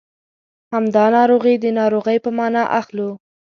همدا 0.73 1.05
ناروغي 1.17 1.55
د 1.59 1.65
ناروغۍ 1.79 2.17
په 2.25 2.29
مانا 2.37 2.63
اخلو. 2.79 3.09